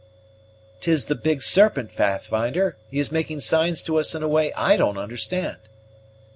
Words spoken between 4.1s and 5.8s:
in a way I don't understand."